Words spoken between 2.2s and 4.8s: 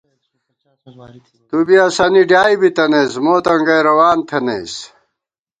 ڈیائےبِتَنَئیس مو تنگَئ روان تھنَئیس